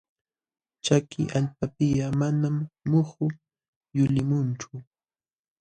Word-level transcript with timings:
Chaki 0.85 1.21
allpapiqa 1.37 2.07
manam 2.19 2.55
muhu 2.91 3.25
yulimunchu. 3.97 4.71